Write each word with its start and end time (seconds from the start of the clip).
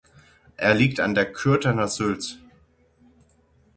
Er 0.57 0.73
liegt 0.73 0.99
an 0.99 1.13
der 1.13 1.31
Kürtener 1.31 1.87
Sülz. 1.87 2.39